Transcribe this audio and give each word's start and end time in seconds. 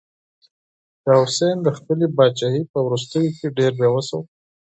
شاه 1.01 1.21
حسين 1.27 1.57
د 1.63 1.67
خپلې 1.77 2.07
پاچاهۍ 2.15 2.63
په 2.71 2.79
وروستيو 2.85 3.35
کې 3.37 3.55
ډېر 3.57 3.71
بې 3.79 3.87
وسه 3.95 4.13
و. 4.19 4.21